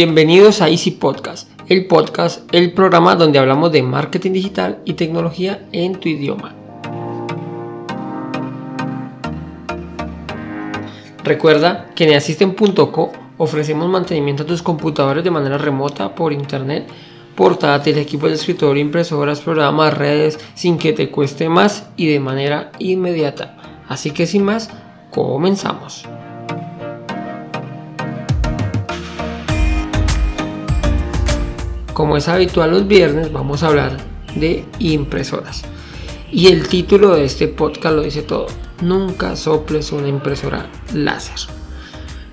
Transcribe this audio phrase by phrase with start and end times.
[0.00, 5.66] Bienvenidos a Easy Podcast, el podcast, el programa donde hablamos de marketing digital y tecnología
[5.72, 6.54] en tu idioma.
[11.24, 16.86] Recuerda que en Asisten.co ofrecemos mantenimiento a tus computadores de manera remota por internet,
[17.34, 22.70] portátil, equipos de escritorio, impresoras, programas, redes, sin que te cueste más y de manera
[22.78, 23.56] inmediata.
[23.88, 24.70] Así que sin más,
[25.10, 26.04] comenzamos.
[31.98, 33.96] Como es habitual los viernes, vamos a hablar
[34.36, 35.64] de impresoras.
[36.30, 38.46] Y el título de este podcast lo dice todo.
[38.82, 41.52] Nunca soples una impresora láser.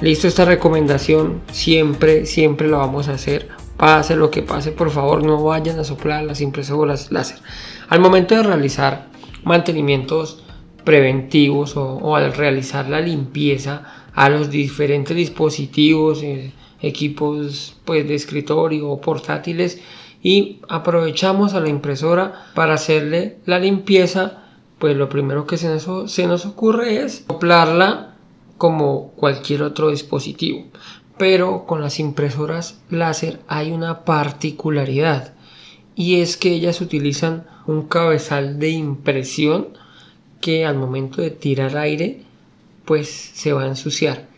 [0.00, 3.48] Listo, esta recomendación siempre, siempre la vamos a hacer.
[3.76, 7.38] Pase lo que pase, por favor, no vayan a soplar las impresoras láser.
[7.88, 9.08] Al momento de realizar
[9.42, 10.44] mantenimientos
[10.84, 13.82] preventivos o, al realizar la limpieza
[14.14, 19.80] a los diferentes dispositivos, eh, equipos pues, de escritorio o portátiles
[20.22, 24.44] y aprovechamos a la impresora para hacerle la limpieza
[24.78, 28.14] pues lo primero que se nos, ocurre es soplarla
[28.58, 30.66] como cualquier otro dispositivo.
[31.16, 35.34] Pero con las impresoras láser hay una particularidad
[35.96, 39.68] y es que ellas utilizan un cabezal de impresión
[40.40, 42.22] que al momento de tirar aire
[42.84, 44.28] pues se va a ensuciar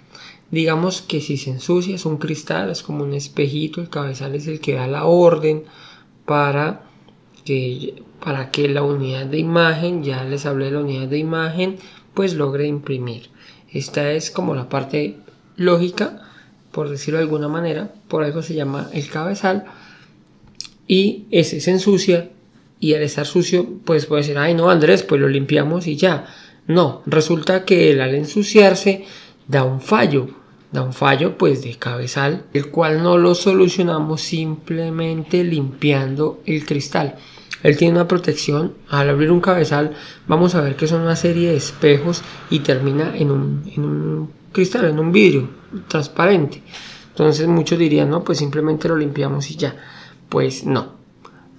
[0.51, 4.49] Digamos que si se ensucia es un cristal, es como un espejito, el cabezal es
[4.49, 5.65] el que da la orden
[6.25, 6.83] para
[7.45, 11.77] que, para que la unidad de imagen, ya les hablé de la unidad de imagen,
[12.15, 13.31] pues logre imprimir.
[13.73, 15.19] Esta es como la parte
[15.57, 16.29] lógica,
[16.73, 19.67] por decirlo de alguna manera, por algo se llama el cabezal.
[20.89, 22.31] Y ese se ensucia
[22.81, 26.27] y al estar sucio, pues puede decir, ay no Andrés, pues lo limpiamos y ya.
[26.67, 29.05] No, resulta que al ensuciarse
[29.47, 30.40] da un fallo
[30.73, 37.17] da un fallo pues de cabezal, el cual no lo solucionamos simplemente limpiando el cristal.
[37.63, 39.95] Él tiene una protección, al abrir un cabezal
[40.27, 44.31] vamos a ver que son una serie de espejos y termina en un, en un
[44.53, 45.49] cristal, en un vidrio
[45.89, 46.63] transparente.
[47.11, 49.77] Entonces muchos dirían, no, pues simplemente lo limpiamos y ya.
[50.29, 51.01] Pues no.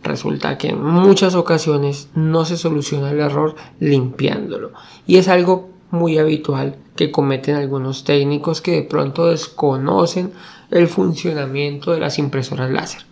[0.03, 4.71] Resulta que en muchas ocasiones no se soluciona el error limpiándolo.
[5.05, 10.31] Y es algo muy habitual que cometen algunos técnicos que de pronto desconocen
[10.71, 13.03] el funcionamiento de las impresoras láser.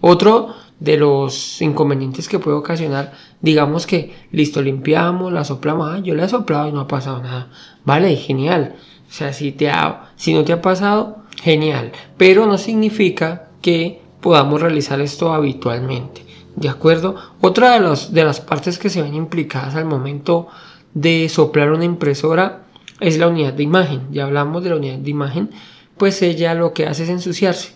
[0.00, 6.14] Otro de los inconvenientes que puede ocasionar, digamos que listo, limpiamos, la soplamos, ah, yo
[6.14, 7.48] la he soplado y no ha pasado nada.
[7.84, 8.76] Vale, genial.
[9.08, 11.92] O sea, si, te ha, si no te ha pasado, genial.
[12.16, 16.24] Pero no significa que podamos realizar esto habitualmente.
[16.54, 17.16] ¿De acuerdo?
[17.40, 20.48] Otra de, los, de las partes que se ven implicadas al momento
[20.94, 22.64] de soplar una impresora
[23.00, 24.02] es la unidad de imagen.
[24.10, 25.50] Ya hablamos de la unidad de imagen,
[25.96, 27.72] pues ella lo que hace es ensuciarse.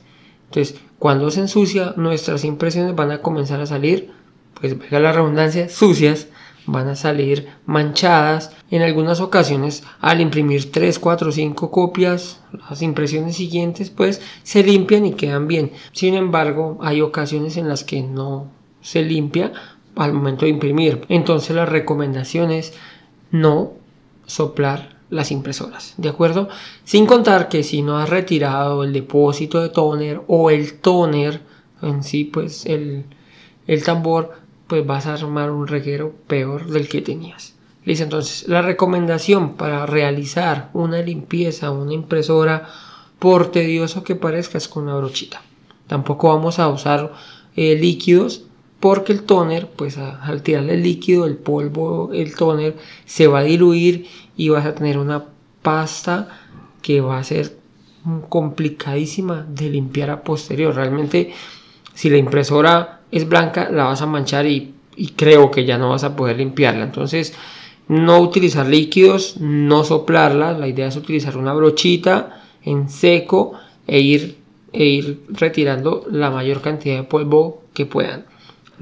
[0.46, 4.10] Entonces, cuando se ensucia, nuestras impresiones van a comenzar a salir,
[4.60, 6.28] pues venga la redundancia, sucias,
[6.66, 8.54] van a salir manchadas.
[8.70, 15.06] En algunas ocasiones, al imprimir 3, 4, 5 copias, las impresiones siguientes, pues se limpian
[15.06, 15.72] y quedan bien.
[15.92, 19.52] Sin embargo, hay ocasiones en las que no se limpia
[19.96, 21.04] al momento de imprimir.
[21.08, 22.74] Entonces, las recomendaciones
[23.32, 23.72] no
[24.26, 26.48] soplar las impresoras, ¿de acuerdo?
[26.84, 31.40] Sin contar que si no has retirado el depósito de toner o el toner
[31.82, 33.04] en sí, pues el,
[33.66, 34.32] el tambor,
[34.68, 37.54] pues vas a armar un reguero peor del que tenías.
[37.84, 42.68] Listo, entonces la recomendación para realizar una limpieza, una impresora,
[43.18, 45.42] por tedioso que parezca, es con una brochita.
[45.88, 47.12] Tampoco vamos a usar
[47.54, 48.44] eh, líquidos
[48.82, 53.44] porque el toner, pues al tirarle el líquido, el polvo, el toner, se va a
[53.44, 55.26] diluir y vas a tener una
[55.62, 56.40] pasta
[56.82, 57.56] que va a ser
[58.28, 60.74] complicadísima de limpiar a posterior.
[60.74, 61.32] Realmente,
[61.94, 64.74] si la impresora es blanca, la vas a manchar y,
[65.14, 66.82] creo que ya no vas a poder limpiarla.
[66.82, 67.34] Entonces,
[67.86, 70.58] no utilizar líquidos, no soplarla.
[70.58, 73.52] La idea es utilizar una brochita en seco
[73.86, 74.38] e ir,
[74.72, 78.31] e ir retirando la mayor cantidad de polvo que puedan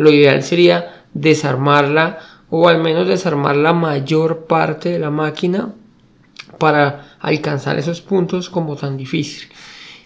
[0.01, 5.75] lo ideal sería desarmarla o al menos desarmar la mayor parte de la máquina
[6.57, 9.51] para alcanzar esos puntos como tan difícil.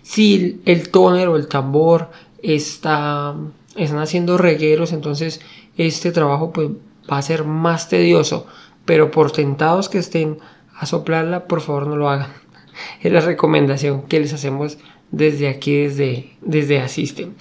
[0.02, 2.10] Si el tóner o el tambor
[2.42, 3.36] está,
[3.76, 5.40] están haciendo regueros, entonces
[5.76, 6.70] este trabajo pues,
[7.10, 8.48] va a ser más tedioso,
[8.84, 10.38] pero por tentados que estén
[10.76, 12.32] a soplarla, por favor no lo hagan.
[13.00, 14.76] Es la recomendación que les hacemos
[15.12, 17.36] desde aquí, desde, desde Asisten.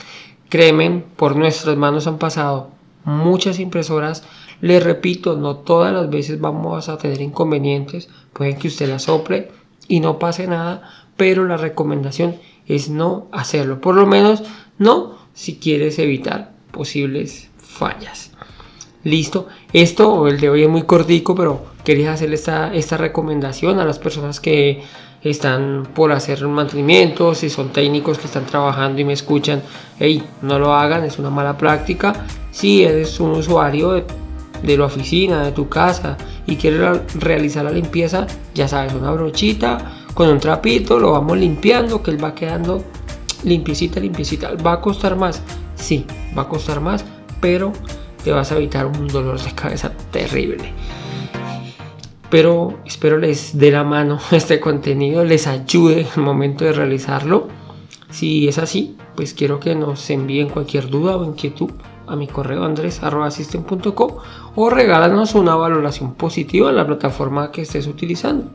[0.54, 2.70] Créeme, por nuestras manos han pasado
[3.06, 4.24] muchas impresoras.
[4.62, 8.08] Les repito, no todas las veces vamos a tener inconvenientes.
[8.34, 9.50] Pueden que usted la sople
[9.88, 12.36] y no pase nada, pero la recomendación
[12.68, 13.82] es no hacerlo.
[13.82, 14.44] Por lo menos
[14.78, 18.30] no si quieres evitar posibles fallas.
[19.04, 19.48] Listo.
[19.74, 24.00] Esto, el de hoy es muy cortico, pero quería hacerle esta, esta recomendación a las
[24.00, 24.84] personas que
[25.24, 29.62] están por hacer mantenimiento, si son técnicos que están trabajando y me escuchan,
[30.00, 32.26] hey, no lo hagan, es una mala práctica.
[32.52, 34.06] Si eres un usuario de,
[34.64, 39.94] de la oficina, de tu casa y quieres realizar la limpieza, ya sabes, una brochita
[40.14, 42.84] con un trapito, lo vamos limpiando, que él va quedando
[43.44, 44.52] limpiecita, limpiecita.
[44.56, 45.42] ¿Va a costar más?
[45.76, 46.06] Sí,
[46.38, 47.04] va a costar más,
[47.42, 47.74] pero
[48.24, 50.72] te vas a evitar un dolor de cabeza terrible.
[52.30, 57.48] Pero espero les dé la mano este contenido, les ayude en el momento de realizarlo.
[58.10, 61.72] Si es así, pues quiero que nos envíen cualquier duda o inquietud
[62.08, 64.12] a mi correo andres.system.com
[64.56, 68.52] o regálanos una valoración positiva en la plataforma que estés utilizando.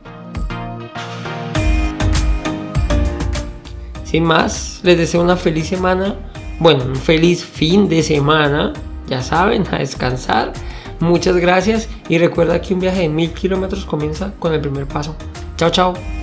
[4.03, 6.15] Sin más, les deseo una feliz semana,
[6.59, 8.73] bueno, un feliz fin de semana,
[9.09, 10.53] ya saben, a descansar.
[10.99, 15.15] Muchas gracias y recuerda que un viaje de mil kilómetros comienza con el primer paso.
[15.57, 16.18] Chao, chao.